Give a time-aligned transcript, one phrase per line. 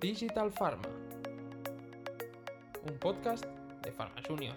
[0.00, 0.88] Digital Pharma,
[2.88, 3.44] un podcast
[3.82, 4.54] de Pharma Junior.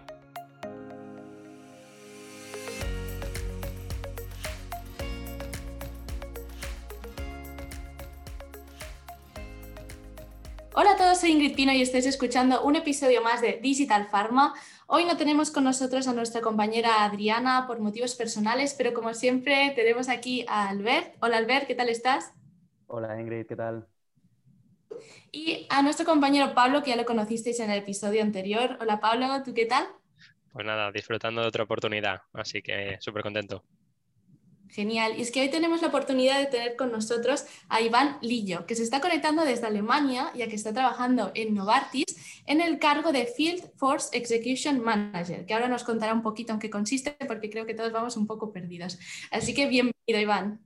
[10.75, 14.53] Hola a todos, soy Ingrid Pino y estáis escuchando un episodio más de Digital Pharma.
[14.85, 19.73] Hoy no tenemos con nosotros a nuestra compañera Adriana por motivos personales, pero como siempre
[19.75, 21.15] tenemos aquí a Albert.
[21.19, 22.31] Hola Albert, ¿qué tal estás?
[22.85, 23.87] Hola Ingrid, ¿qué tal?
[25.31, 28.77] Y a nuestro compañero Pablo, que ya lo conocisteis en el episodio anterior.
[28.81, 29.87] Hola Pablo, ¿tú qué tal?
[30.51, 33.63] Pues nada, disfrutando de otra oportunidad, así que súper contento.
[34.71, 35.15] Genial.
[35.17, 38.75] Y es que hoy tenemos la oportunidad de tener con nosotros a Iván Lillo, que
[38.75, 42.05] se está conectando desde Alemania, ya que está trabajando en Novartis
[42.45, 46.59] en el cargo de Field Force Execution Manager, que ahora nos contará un poquito en
[46.59, 48.97] qué consiste, porque creo que todos vamos un poco perdidos.
[49.29, 50.61] Así que bienvenido, Iván.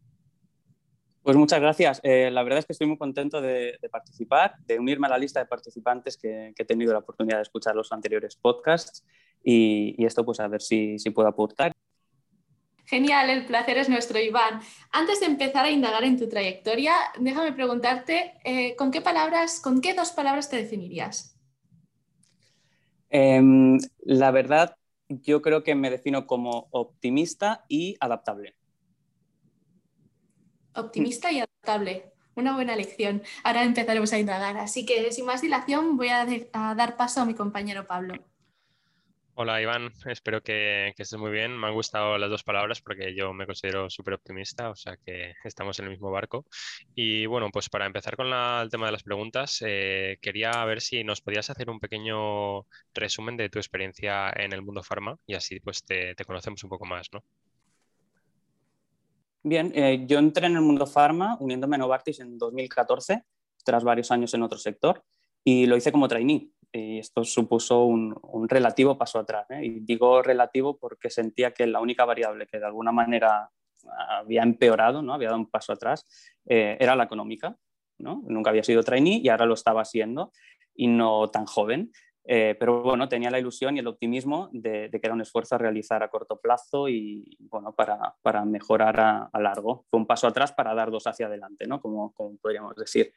[1.26, 2.02] Pues muchas gracias.
[2.04, 5.40] Eh, la verdad es que estoy muy contento de, participar, de unirme a la lista
[5.40, 9.04] de participantes que, he tenido la oportunidad de escuchar los anteriores podcasts
[9.44, 11.72] y, esto pues a ver si, si puedo aportar.
[12.86, 14.60] Genial, el placer es nuestro, Iván.
[14.92, 19.82] Antes de empezar a indagar en tu trayectoria, déjame preguntarte, eh, ¿con qué palabras, con
[19.82, 21.40] qué dos palabras te definirías?
[23.10, 24.78] Em, la verdad,
[25.10, 28.54] yo creo que me defino como optimista y adaptable.
[30.76, 32.12] Optimista y adaptable.
[32.36, 33.24] Una buena lección.
[33.44, 34.58] Ahora empezaremos a indagar.
[34.58, 36.26] Así que sin más dilación voy a
[36.76, 38.16] dar paso a mi compañero Pablo.
[39.38, 41.60] Hola Iván, espero que, estés muy bien.
[41.60, 45.34] Me han gustado las dos palabras porque yo me considero súper optimista, o sea que
[45.44, 46.46] estamos en el mismo barco.
[46.96, 51.04] Y bueno, pues para empezar con el tema de las preguntas, eh, quería ver si
[51.04, 55.60] nos podías hacer un pequeño resumen de tu experiencia en el mundo farma y así
[55.60, 57.22] pues te, conocemos un poco más, ¿no?
[59.48, 63.24] Bien, eh, yo entré en el mundo farma uniéndome a Novartis en 2014,
[63.64, 65.04] tras varios años en otro sector,
[65.44, 68.16] y lo hice como trainee y esto supuso un,
[68.50, 69.46] relativo paso atrás.
[69.52, 69.64] ¿eh?
[69.64, 73.50] Y digo relativo porque sentía que la única variable que de alguna manera
[74.10, 75.14] había empeorado, ¿no?
[75.14, 76.06] había dado un paso atrás,
[76.46, 77.56] eh, era la económica.
[77.98, 78.24] ¿no?
[78.28, 80.32] Nunca había sido trainee y ahora lo estaba siendo
[80.74, 81.92] y no tan joven.
[82.28, 85.58] Eh, pero bueno, tenía la ilusión y el optimismo de, que era un esfuerzo a
[85.60, 89.86] realizar a corto plazo y bueno, para, para mejorar a, largo.
[89.90, 91.80] Fue un paso atrás para dar dos hacia adelante, ¿no?
[91.80, 93.14] como, como podríamos decir.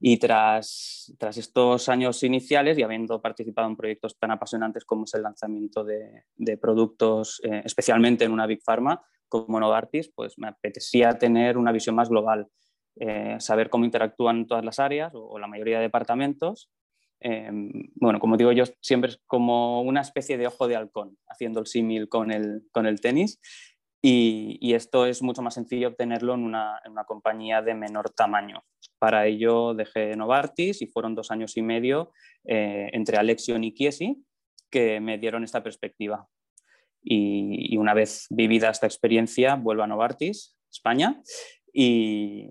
[0.00, 5.12] Y tras, tras estos años iniciales y habiendo participado en proyectos tan apasionantes como es
[5.14, 10.48] el lanzamiento de, de productos, eh, especialmente en una Big Pharma como Novartis, pues me
[10.48, 12.48] apetecía tener una visión más global.
[12.98, 16.70] Eh, saber cómo interactúan todas las áreas o, o la mayoría de departamentos
[17.20, 21.60] Em, bueno, como digo yo, siempre es como una especie de ojo de halcón, haciendo
[21.60, 23.40] el símil con el, con el tenis.
[24.02, 28.62] Y, esto es mucho más sencillo obtenerlo en una, en una, compañía de menor tamaño.
[28.98, 32.12] Para ello dejé Novartis y fueron dos años y medio
[32.44, 34.22] eh, entre Alexion y Chiesi
[34.70, 36.28] que me dieron esta perspectiva.
[37.02, 41.20] Y, una vez vivida esta experiencia, vuelvo a Novartis, España,
[41.72, 42.50] y,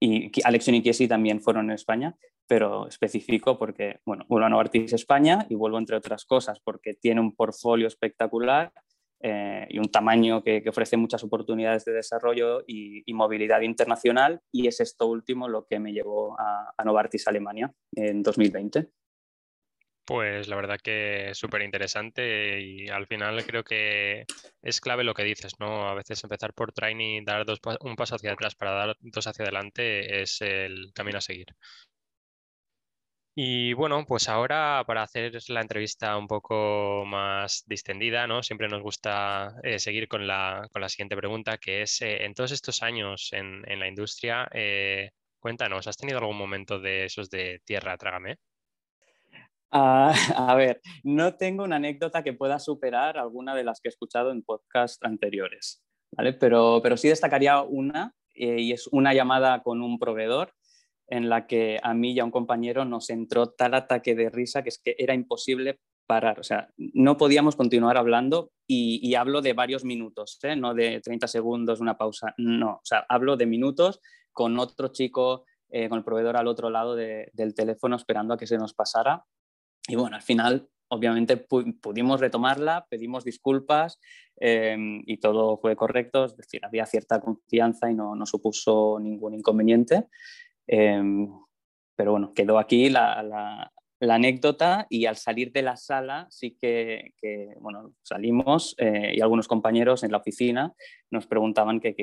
[0.00, 2.16] y Alexion y Chiesi también fueron en España
[2.46, 7.20] pero específico porque, bueno, vuelvo a Novartis España y vuelvo entre otras cosas porque tiene
[7.20, 8.72] un portfolio espectacular
[9.26, 14.80] eh, y un tamaño que, ofrece muchas oportunidades de desarrollo y, movilidad internacional y es
[14.80, 18.88] esto último lo que me llevó a, Novartis Alemania en 2020.
[20.04, 24.26] Pues la verdad que es súper interesante y al final creo que
[24.60, 25.88] es clave lo que dices, ¿no?
[25.88, 29.44] A veces empezar por training, dar dos, un paso hacia atrás para dar dos hacia
[29.44, 31.46] adelante es el camino a seguir.
[33.36, 38.44] Y bueno, pues ahora para hacer la entrevista un poco más distendida, ¿no?
[38.44, 42.34] Siempre nos gusta eh, seguir con la, con la, siguiente pregunta, que es, eh, en
[42.34, 47.28] todos estos años en, en la industria, eh, cuéntanos, ¿has tenido algún momento de esos
[47.28, 48.36] de tierra, trágame?
[49.72, 53.90] Ah, a ver, no tengo una anécdota que pueda superar alguna de las que he
[53.90, 55.82] escuchado en podcasts anteriores,
[56.12, 56.34] ¿vale?
[56.34, 60.52] Pero, pero sí destacaría una, y es una llamada con un proveedor
[61.06, 64.62] en la que a mí y a un compañero nos entró tal ataque de risa
[64.62, 69.54] que es que era imposible parar, o sea, no podíamos continuar hablando y, hablo de
[69.54, 70.54] varios minutos, ¿eh?
[70.54, 74.00] no de 30 segundos, una pausa, no, o sea, hablo de minutos
[74.32, 78.46] con otro chico, eh, con el proveedor al otro lado del teléfono esperando a que
[78.46, 79.24] se nos pasara
[79.88, 83.98] y bueno, al final obviamente pudimos retomarla, pedimos disculpas
[84.36, 89.34] em, y todo fue correcto, es decir, había cierta confianza y no, no supuso ningún
[89.34, 90.08] inconveniente.
[90.66, 91.28] Em,
[91.96, 93.70] pero bueno, quedó aquí la,
[94.00, 97.14] anécdota y al salir de la sala sí que,
[97.60, 100.74] bueno, salimos eh, y algunos compañeros en la oficina
[101.10, 101.94] nos preguntaban qué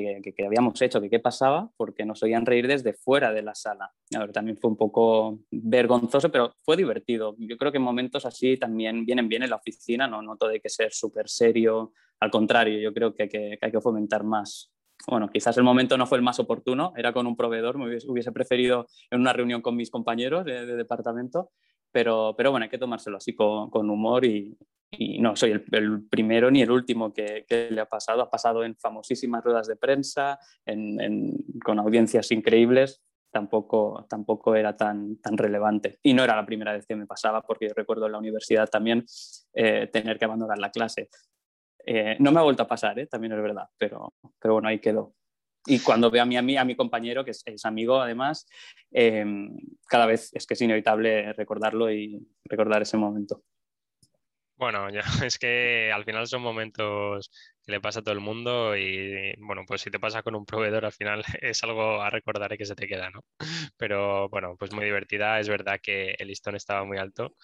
[0.44, 3.92] habíamos hecho, qué pasaba, porque nos oían reír desde fuera de la sala.
[4.16, 7.36] A ver, también fue un poco vergonzoso, pero fue divertido.
[7.38, 10.50] Yo creo que en momentos así también vienen bien en la oficina, no, no todo
[10.50, 14.72] hay que ser súper serio, al contrario, yo creo que hay que fomentar más
[15.06, 18.32] bueno, quizás el momento no fue el más oportuno, era con un proveedor, me hubiese,
[18.32, 21.50] preferido en una reunión con mis compañeros de, de departamento,
[21.92, 24.56] pero, pero bueno, hay que tomárselo así con, con humor y,
[25.20, 28.20] no soy el, primero ni el último que, que, le ha pasado.
[28.20, 31.32] Ha pasado en famosísimas ruedas de prensa, en, en,
[31.64, 33.02] con audiencias increíbles.
[33.30, 35.98] Tampoco, tampoco era tan, tan relevante.
[36.02, 38.68] Y no era la primera vez que me pasaba, porque yo recuerdo en la universidad
[38.68, 39.06] también
[39.54, 41.08] eh, tener que abandonar la clase.
[41.86, 43.06] Eh, no me ha vuelto a pasar, ¿eh?
[43.06, 45.14] también es verdad, pero, pero bueno, ahí quedó
[45.66, 48.46] y cuando veo a mi, a mi compañero, que es, amigo además,
[48.90, 49.56] em,
[49.86, 53.44] cada vez es que es inevitable recordarlo y recordar ese momento.
[54.56, 57.30] Bueno, ya, es que al final son momentos
[57.64, 60.44] que le pasa a todo el mundo y bueno, pues si te pasa con un
[60.46, 63.24] proveedor al final es algo a recordar y que se te queda, ¿no?
[63.76, 67.36] Pero bueno, pues muy divertida, es verdad que el listón estaba muy alto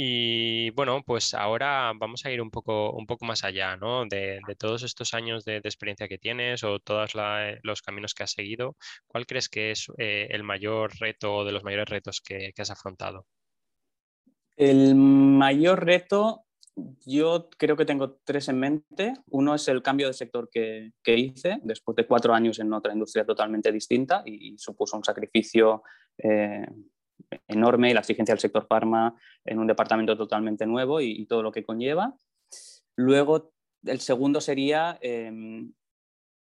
[0.00, 4.06] y bueno, pues ahora vamos a ir un poco, un poco más allá, ¿no?
[4.06, 7.14] De, todos estos años de, experiencia que tienes o todos
[7.64, 8.76] los caminos que has seguido,
[9.08, 12.70] ¿cuál crees que es eh, el mayor reto o de los mayores retos que, has
[12.70, 13.26] afrontado?
[14.56, 16.44] El mayor reto,
[17.06, 19.14] yo creo que tengo tres en mente.
[19.30, 23.24] Uno es el cambio de sector que, hice después de cuatro años en otra industria
[23.24, 25.82] totalmente distinta y, supuso un sacrificio
[26.18, 26.66] eh,
[27.46, 29.14] enorme y la exigencia del sector farma
[29.44, 32.14] en un departamento totalmente nuevo y, todo lo que conlleva.
[32.96, 33.52] Luego,
[33.84, 35.72] el segundo sería em,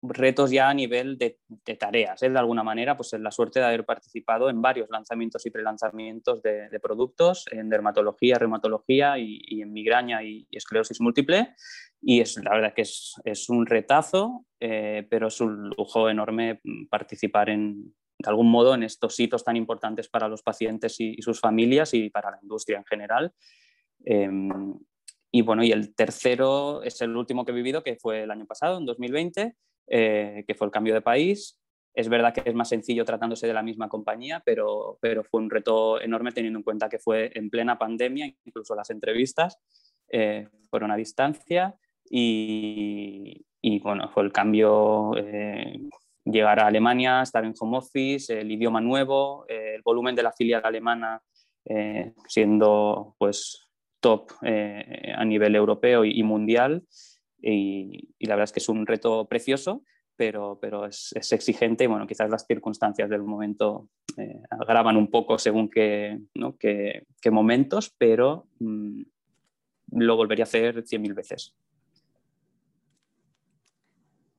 [0.10, 1.40] retos ya a nivel de,
[1.78, 2.22] tareas.
[2.24, 2.30] ¿eh?
[2.30, 6.70] De alguna manera, pues la suerte de haber participado en varios lanzamientos y prelanzamientos de,
[6.70, 11.56] de productos en dermatología, reumatología y, en migraña y, esclerosis múltiple.
[12.02, 16.62] Y es, la verdad que es, es un retazo, eh, pero es un lujo enorme
[16.90, 21.40] participar en, de algún modo en estos hitos tan importantes para los pacientes y, sus
[21.40, 23.34] familias y para la industria en general.
[24.06, 24.78] Em,
[25.32, 28.46] y bueno, y el tercero es el último que he vivido, que fue el año
[28.46, 29.56] pasado, en 2020,
[29.88, 31.60] eh, que fue el cambio de país.
[31.94, 35.50] Es verdad que es más sencillo tratándose de la misma compañía, pero, pero fue un
[35.50, 39.58] reto enorme teniendo en cuenta que fue en plena pandemia, incluso las entrevistas
[40.10, 41.76] eh, fueron a distancia
[42.10, 45.80] y, y, bueno, fue el cambio eh,
[46.24, 50.32] llegar a Alemania, estar en home office, el idioma nuevo, eh, el volumen de la
[50.32, 51.22] filial alemana
[52.28, 53.68] siendo pues
[54.00, 56.86] top a nivel europeo y, mundial.
[57.42, 59.84] Y, la verdad es que es un reto precioso,
[60.16, 63.88] pero, pero es, exigente y bueno, quizás las circunstancias del momento
[64.50, 66.58] agravan un poco según qué, ¿no?
[66.58, 69.02] qué momentos, pero mm,
[69.92, 71.56] lo volvería a hacer 100.000 veces.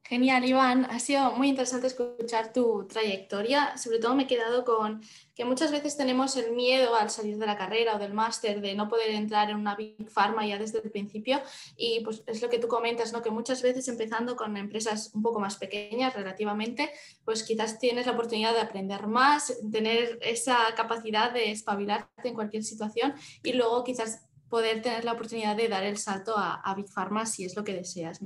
[0.09, 0.87] Genial, Iván.
[0.87, 3.77] Ha sido muy interesante escuchar tu trayectoria.
[3.77, 5.03] Sobre todo me he quedado con
[5.35, 8.75] que muchas veces tenemos el miedo al salir de la carrera o del máster de
[8.75, 11.43] no poder entrar en una Big Pharma ya desde el principio.
[11.77, 13.21] Y pues es lo que tú comentas, ¿no?
[13.21, 16.91] que muchas veces empezando con empresas un poco más pequeñas relativamente,
[17.27, 22.65] pues quizás tienes la oportunidad de aprender más, tener esa capacidad de espabilarte en cualquier
[22.65, 23.13] situación
[23.43, 27.45] y luego quizás poder tener la oportunidad de dar el salto a, Big Pharma si
[27.45, 28.21] es lo que deseas.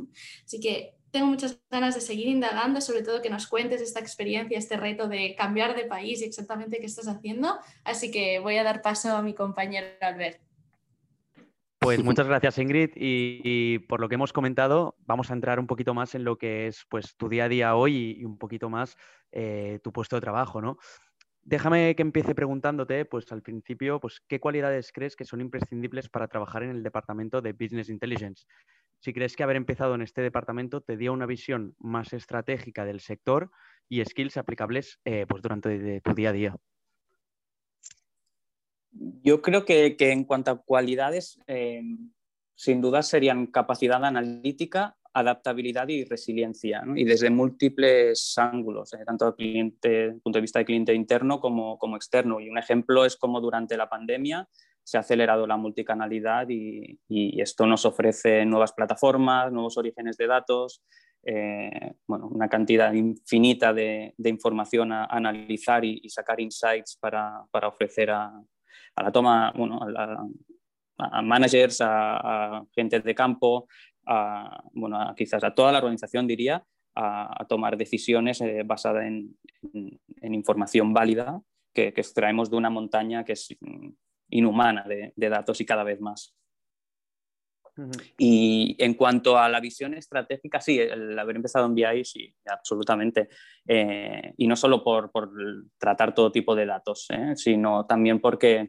[0.45, 4.59] Así que tengo muchas ganas de seguir indagando, sobre todo que nos cuentes esta experiencia,
[4.59, 7.59] este reto de cambiar de país y exactamente qué estás haciendo.
[7.85, 10.41] Así que voy a dar paso a mi compañero Albert.
[11.79, 15.93] Pues muchas gracias Ingrid y, por lo que hemos comentado vamos a entrar un poquito
[15.93, 18.97] más en lo que es pues tu día a día hoy y, un poquito más
[19.33, 20.79] eh, tu puesto de trabajo, ¿no?
[21.45, 26.29] Déjame que empiece preguntándote, pues al principio, pues qué cualidades crees que son imprescindibles para
[26.29, 28.47] trabajar en el departamento de Business Intelligence
[29.03, 33.01] si crees que haber empezado en este departamento te dio una visión más estratégica del
[33.01, 33.51] sector
[33.89, 36.57] y skills aplicables eh, pues durante tu día a día.
[38.93, 41.83] Yo creo que, en cuanto a cualidades, eh,
[42.55, 50.21] sin duda serían capacidad analítica, adaptabilidad y resiliencia, y desde múltiples ángulos, eh, tanto el
[50.23, 52.39] punto de vista de cliente interno como, como externo.
[52.39, 54.49] Y un ejemplo es como durante la pandemia
[54.85, 56.99] se ha acelerado la multicanalidad y,
[57.41, 60.83] esto nos ofrece nuevas plataformas, nuevos orígenes de datos,
[61.25, 68.33] eh, bueno, una cantidad infinita de, información a, analizar y, sacar insights para, ofrecer a,
[68.97, 69.81] la toma, bueno,
[70.99, 73.69] a, managers, a, gente de campo,
[74.73, 79.37] bueno, quizás a toda la organización diría, a, tomar decisiones eh, basadas en,
[80.23, 81.41] información válida
[81.73, 83.57] que, que, extraemos de una montaña que es
[84.33, 86.35] inhumana de, datos y cada vez más.
[88.19, 93.31] Y en cuanto a la visión estratégica, sí, el haber empezado en BI, sí, absolutamente.
[93.67, 95.31] Eh, y no solo por, por,
[95.79, 97.35] tratar todo tipo de datos, ¿eh?
[97.35, 98.69] sino también porque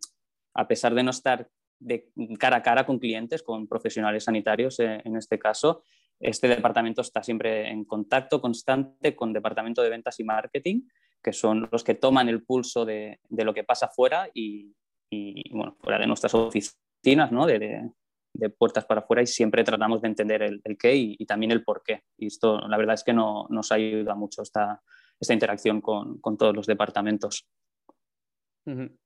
[0.53, 5.01] a pesar de no estar de cara a cara con clientes, con profesionales sanitarios eh,
[5.03, 5.83] en este caso,
[6.19, 10.83] este departamento está siempre en contacto constante con departamento de ventas y marketing,
[11.21, 14.73] que son los que toman el pulso de, de lo que pasa fuera y,
[15.13, 17.45] y, bueno, fuera de nuestras oficinas, ¿no?
[17.45, 17.91] de,
[18.33, 21.63] de, puertas para afuera y siempre tratamos de entender el, qué y, y, también el
[21.63, 22.03] por qué.
[22.17, 24.81] Y esto, la verdad es que no, nos ayuda mucho esta,
[25.19, 27.47] esta interacción con, con todos los departamentos.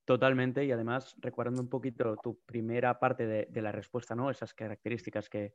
[0.06, 4.30] Totalmente, y además, recordando un poquito tu primera parte de, la respuesta, ¿no?
[4.30, 5.54] Esas características que,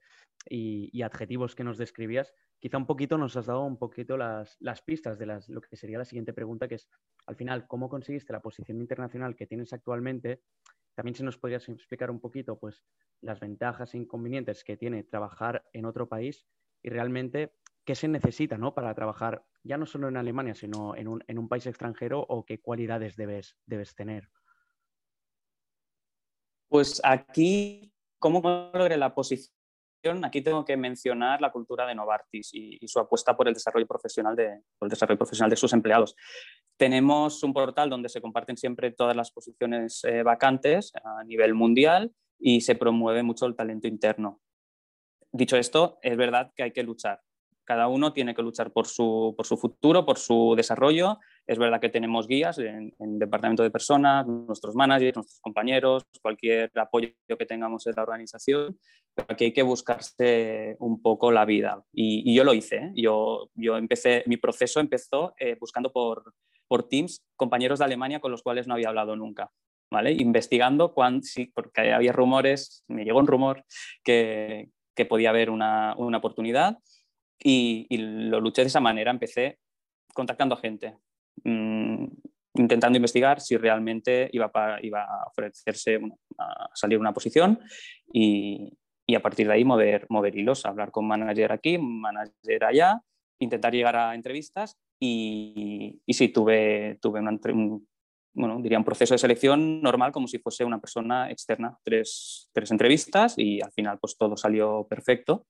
[0.49, 5.19] y, adjetivos que nos describías, quizá un poquito nos has dado un poquito las, pistas
[5.19, 6.89] de las, lo que sería la siguiente pregunta, que es,
[7.27, 10.43] al final, ¿cómo conseguiste la posición internacional que tienes actualmente?
[10.95, 12.85] También si nos podrías explicar un poquito, pues,
[13.21, 16.45] las ventajas e inconvenientes que tiene trabajar en otro país
[16.83, 17.55] y realmente
[17.85, 18.75] qué se necesita, ¿no?
[18.75, 23.17] Para trabajar ya no solo en Alemania, sino en un, país extranjero o qué cualidades
[23.17, 23.57] debes,
[23.95, 24.29] tener?
[26.69, 28.41] Pues aquí, ¿cómo
[28.75, 29.53] logré la posición?
[30.25, 34.35] Aquí tengo que mencionar la cultura de Novartis y, su apuesta por el desarrollo profesional
[34.35, 36.17] de, el desarrollo profesional de sus empleados.
[36.77, 42.13] Tenemos un portal donde se comparten siempre todas las posiciones eh, vacantes a nivel mundial
[42.41, 44.41] y se promueve mucho el talento interno.
[45.31, 47.23] Dicho esto, es verdad que hay que luchar.
[47.65, 51.19] Cada uno tiene que luchar por su, por su futuro, por su desarrollo.
[51.47, 56.71] Es verdad que tenemos guías en, el departamento de personas, nuestros managers, nuestros compañeros, cualquier
[56.77, 58.79] apoyo que tengamos en la organización,
[59.15, 61.83] pero aquí hay que buscarse un poco la vida.
[61.93, 62.77] Y, yo lo hice.
[62.77, 62.93] ¿eh?
[62.97, 66.35] Yo, yo empecé, mi proceso empezó eh, buscando por,
[66.67, 69.51] por Teams compañeros de Alemania con los cuales no había hablado nunca.
[69.91, 70.13] ¿Vale?
[70.13, 73.67] Investigando, cuando, sí, porque había rumores, me llegó un rumor
[74.03, 76.79] que, que podía haber una, una oportunidad
[77.43, 79.11] y, lo luché de esa manera.
[79.11, 79.59] Empecé
[80.15, 80.97] contactando a gente,
[81.45, 82.07] mmm,
[82.55, 84.51] intentando investigar si realmente iba,
[84.83, 86.01] iba a ofrecerse,
[86.39, 87.59] a salir una posición
[88.13, 88.73] y,
[89.07, 93.01] y, a partir de ahí mover, mover hilos, hablar con manager aquí, manager allá,
[93.39, 97.89] intentar llegar a entrevistas y, y sí, tuve, tuve un,
[98.35, 102.71] bueno, diría un proceso de selección normal como si fuese una persona externa, tres, tres
[102.71, 105.47] entrevistas y al final pues todo salió perfecto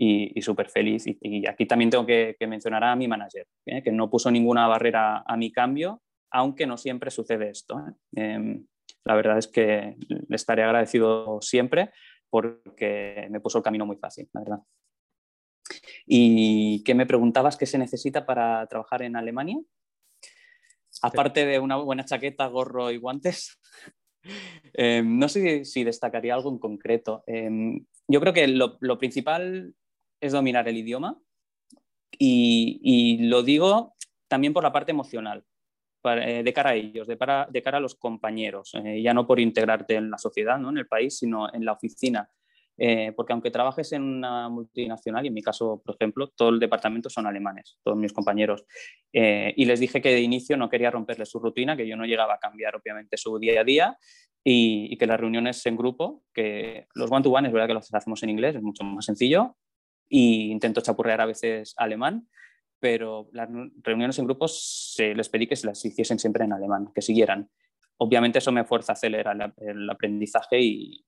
[0.00, 1.04] y, súper feliz.
[1.06, 3.82] Y, aquí también tengo que, mencionar a mi manager, ¿eh?
[3.82, 7.80] que no puso ninguna barrera a mi cambio, aunque no siempre sucede esto.
[7.80, 8.34] ¿eh?
[8.34, 8.66] Em,
[9.04, 11.90] la verdad es que le estaré agradecido siempre
[12.30, 14.58] porque me puso el camino muy fácil, la verdad.
[16.06, 19.58] ¿Y qué me preguntabas qué se necesita para trabajar en Alemania?
[21.02, 23.58] Aparte de una buena chaqueta, gorro y guantes,
[24.74, 27.24] em, no sé si destacaría algo en concreto.
[27.26, 29.74] Em, yo creo que lo, principal
[30.20, 31.18] es dominar el idioma
[32.18, 33.94] y, lo digo
[34.28, 35.44] también por la parte emocional,
[36.04, 39.94] eh, de cara a ellos, de, cara a los compañeros, eh, ya no por integrarte
[39.94, 40.70] en la sociedad, ¿no?
[40.70, 42.28] en el país, sino en la oficina.
[42.80, 46.60] Eh, porque aunque trabajes en una multinacional, y en mi caso, por ejemplo, todo el
[46.60, 48.64] departamento son alemanes, todos mis compañeros,
[49.12, 52.34] y les dije que de inicio no quería romperles su rutina, que yo no llegaba
[52.34, 53.98] a cambiar obviamente su día a día,
[54.44, 58.22] y, que las reuniones en grupo, que los one-to-one -one es verdad que los hacemos
[58.22, 59.56] en inglés, es mucho más sencillo,
[60.08, 62.28] y intento chapurrear a veces alemán,
[62.80, 63.48] pero las
[63.82, 67.50] reuniones en grupos se les pedí que se las hiciesen siempre en alemán, que siguieran.
[67.98, 71.04] Obviamente eso me fuerza a acelerar el aprendizaje y,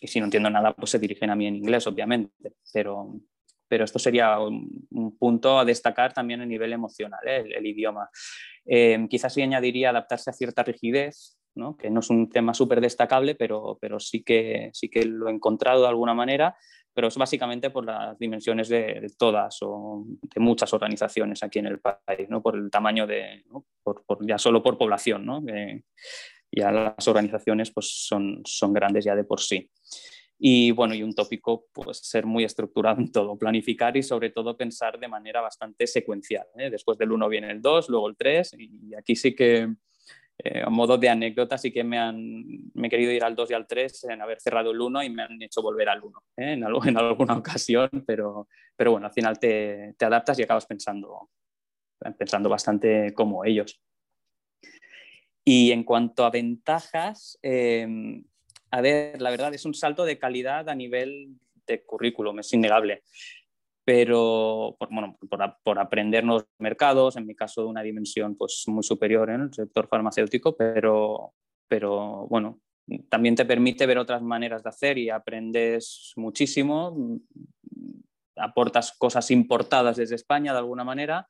[0.00, 3.20] y si no entiendo nada, pues se dirigen a mí en inglés, obviamente, pero,
[3.66, 4.86] pero esto sería un,
[5.18, 7.44] punto a destacar también a nivel emocional, ¿eh?
[7.54, 8.08] el, idioma.
[8.64, 11.76] Eh, quizás sí añadiría adaptarse a cierta rigidez, ¿no?
[11.76, 15.32] que no es un tema súper destacable, pero, pero sí, que, sí que lo he
[15.32, 16.56] encontrado de alguna manera
[16.98, 21.78] pero es básicamente por las dimensiones de, todas o de muchas organizaciones aquí en el
[21.78, 22.42] país, ¿no?
[22.42, 23.44] por el tamaño de,
[23.84, 25.40] por, ya solo por población, ¿no?
[26.50, 29.70] ya las organizaciones pues, son, son grandes ya de por sí.
[30.40, 34.56] Y bueno, y un tópico, pues ser muy estructurado en todo, planificar y sobre todo
[34.56, 36.48] pensar de manera bastante secuencial.
[36.56, 36.68] ¿eh?
[36.68, 39.72] Después del 1 viene el 2, luego el 3 y aquí sí que
[40.38, 43.50] eh, a modo de anécdota, sí que me han me he querido ir al 2
[43.50, 46.22] y al 3 en haber cerrado el 1 y me han hecho volver al 1
[46.36, 46.52] ¿eh?
[46.52, 51.30] en, en, alguna ocasión, pero, pero bueno, al final te, te, adaptas y acabas pensando,
[52.16, 53.80] pensando bastante como ellos.
[55.44, 57.88] Y en cuanto a ventajas, eh,
[58.70, 63.02] a ver, la verdad es un salto de calidad a nivel de currículum, es innegable
[63.88, 65.16] pero por, bueno,
[65.64, 69.54] por, aprender nuevos mercados, en mi caso de una dimensión pues, muy superior en el
[69.54, 71.32] sector farmacéutico, pero,
[71.66, 72.60] pero bueno,
[73.08, 77.18] también te permite ver otras maneras de hacer y aprendes muchísimo,
[78.36, 81.26] aportas cosas importadas desde España de alguna manera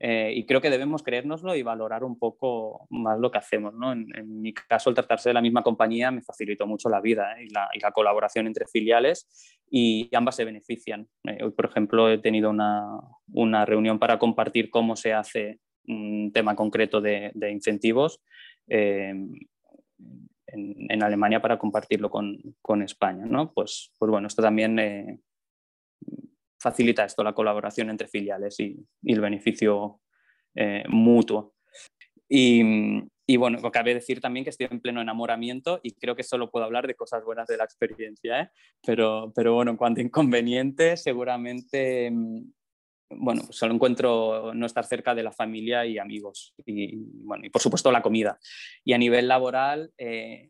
[0.00, 3.74] eh, y creo que debemos creérnoslo y valorar un poco más lo que hacemos.
[3.74, 3.92] ¿no?
[3.92, 7.44] En, mi caso, el tratarse de la misma compañía me facilitó mucho la vida ¿eh?
[7.44, 11.08] y, la, y, la, colaboración entre filiales y ambas se benefician.
[11.24, 13.00] Eh, hoy, por ejemplo, he tenido una,
[13.32, 18.20] una, reunión para compartir cómo se hace un tema concreto de, de incentivos
[18.66, 19.32] en,
[20.46, 23.24] en, Alemania para compartirlo con, con España.
[23.26, 23.52] ¿no?
[23.52, 25.20] Pues, pues bueno, esto también
[26.58, 30.00] facilita esto, la colaboración entre filiales y, el beneficio
[30.54, 31.54] eh, mutuo.
[32.28, 32.62] Y,
[33.30, 36.64] y, bueno, cabe decir también que estoy en pleno enamoramiento y creo que solo puedo
[36.64, 38.50] hablar de cosas buenas de la experiencia, ¿eh?
[38.86, 42.50] pero, pero bueno, en cuanto a inconvenientes, seguramente, mm,
[43.10, 47.60] bueno, solo encuentro no estar cerca de la familia y amigos y, bueno, y por
[47.60, 48.38] supuesto la comida.
[48.82, 50.48] Y a nivel laboral, eh,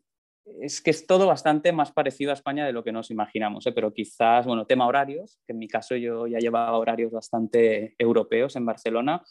[0.61, 3.71] es que es todo bastante más parecido a España de lo que nos imaginamos, ¿eh?
[3.71, 8.55] pero quizás, bueno, tema horarios, que en mi caso yo ya llevaba horarios bastante europeos
[8.55, 9.23] en Barcelona,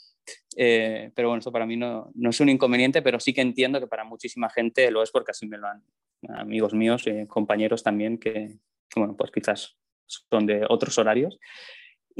[0.57, 3.81] eh, pero bueno, eso para mí no, no, es un inconveniente, pero sí que entiendo
[3.81, 5.83] que para muchísima gente lo es porque así me lo han,
[6.29, 8.59] amigos míos, y compañeros también, que,
[8.97, 11.38] bueno, pues quizás son de otros horarios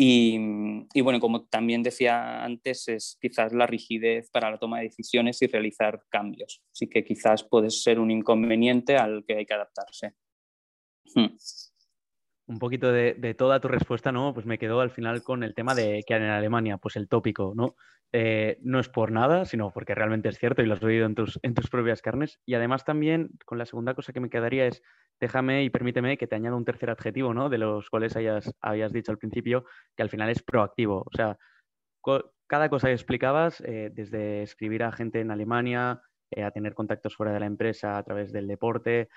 [0.01, 5.43] y, bueno, como también decía antes, es quizás la rigidez para la toma de decisiones
[5.43, 6.63] y realizar cambios.
[6.73, 10.15] Así que quizás puede ser un inconveniente al que hay que adaptarse.
[11.17, 11.37] Hmm.
[12.49, 14.33] Un poquito de, toda tu respuesta, ¿no?
[14.33, 17.53] Pues me quedo al final con el tema de que en Alemania, pues el tópico,
[17.55, 17.77] ¿no?
[18.11, 21.15] Eh, no es por nada, sino porque realmente es cierto y lo has oído en
[21.15, 22.41] tus, en tus propias carnes.
[22.47, 24.83] Y además también, con la segunda cosa que me quedaría es,
[25.21, 27.51] déjame y permíteme que te añada un tercer adjetivo, ¿no?
[27.51, 31.05] De los cuales hayas, habías dicho al principio, que al final es proactivo.
[31.05, 31.37] O sea,
[32.47, 36.01] cada cosa que explicabas, eh, desde escribir a gente en Alemania,
[36.31, 39.11] eh, a tener contactos fuera de la empresa a través del deporte,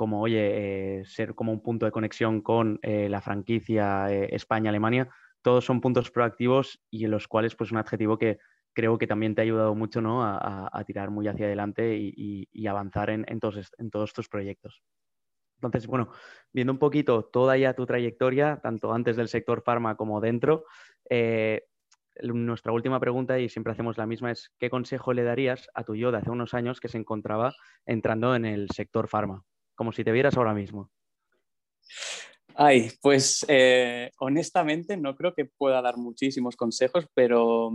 [0.00, 5.10] como, oye, ser como un punto de conexión con la franquicia España-Alemania,
[5.42, 8.38] todos son puntos proactivos y en los cuales, pues, un adjetivo que
[8.72, 10.24] creo que también te ha ayudado mucho ¿no?
[10.24, 14.82] a, tirar muy hacia adelante y, avanzar en, todos, en todos tus proyectos.
[15.56, 16.10] Entonces, bueno,
[16.50, 20.64] viendo un poquito toda ya tu trayectoria, tanto antes del sector farma como dentro,
[21.10, 21.66] eh,
[22.22, 25.94] nuestra última pregunta, y siempre hacemos la misma, es ¿qué consejo le darías a tu
[25.94, 27.52] yo de hace unos años que se encontraba
[27.84, 29.44] entrando en el sector farma?
[29.80, 30.90] Como si te vieras ahora mismo.
[32.54, 37.72] Ay, pues eh, honestamente no creo que pueda dar muchísimos consejos, pero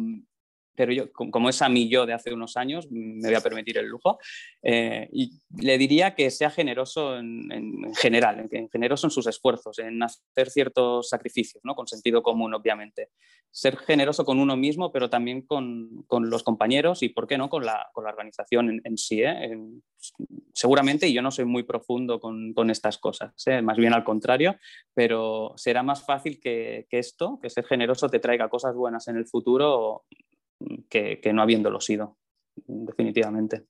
[0.76, 3.78] pero yo, como es a mí yo de hace unos años, me voy a permitir
[3.78, 4.20] el lujo,
[4.62, 10.02] eh, y le diría que sea generoso en, general, en, generoso en sus esfuerzos, en
[10.04, 11.76] hacer ciertos sacrificios, ¿no?
[11.76, 13.10] con sentido común, obviamente.
[13.52, 17.50] Ser generoso con uno mismo, pero también con, con los compañeros y, ¿por qué no?,
[17.50, 19.22] con la, con la organización en, sí.
[19.24, 19.58] ¿eh?
[20.54, 23.62] seguramente, y yo no soy muy profundo con, con estas cosas, ¿eh?
[23.62, 24.58] más bien al contrario,
[24.94, 29.18] pero será más fácil que, que esto, que ser generoso te traiga cosas buenas en
[29.18, 30.06] el futuro
[30.90, 32.18] que, no habiéndolo sido,
[32.56, 33.66] definitivamente.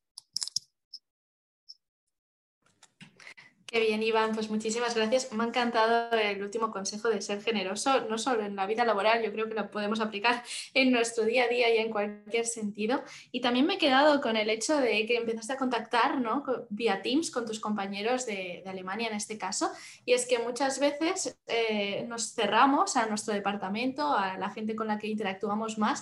[3.75, 5.33] Qué bien, Iván, pues muchísimas gracias.
[5.33, 9.21] Me ha encantado el último consejo de ser generoso, no solo en la vida laboral,
[9.21, 13.03] yo creo que lo podemos aplicar en nuestro día a día y en cualquier sentido.
[13.33, 16.45] Y también me he quedado con el hecho de que empezaste a contactar ¿no?
[16.69, 19.69] vía Teams con tus compañeros de, Alemania en este caso.
[20.05, 24.87] Y es que muchas veces eh, nos cerramos a nuestro departamento, a la gente con
[24.87, 26.01] la que interactuamos más.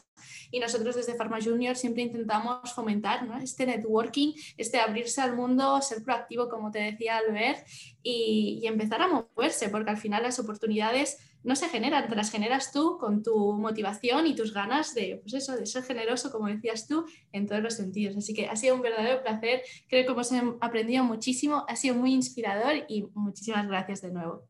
[0.51, 3.35] Y nosotros desde Pharma Junior siempre intentamos fomentar ¿no?
[3.39, 7.62] este networking, este abrirse al mundo, ser proactivo, como te decía Albert
[8.01, 12.71] y, empezar a moverse, porque al final las oportunidades no se generan, te las generas
[12.71, 16.87] tú con tu motivación y tus ganas de, pues eso, de ser generoso, como decías
[16.87, 18.15] tú, en todos los sentidos.
[18.15, 22.13] Así que ha sido un verdadero placer, creo que hemos aprendido muchísimo, ha sido muy
[22.13, 24.47] inspirador y muchísimas gracias de nuevo.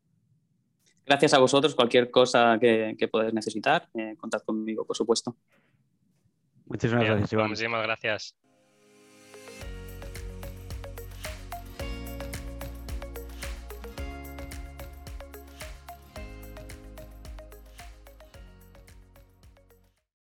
[1.06, 5.36] Gracias a vosotros, cualquier cosa que, que podáis necesitar, eh, contad conmigo, por supuesto.
[6.66, 7.48] Muchísimas gracias, Iván.
[7.50, 8.34] Muchísimas gracias.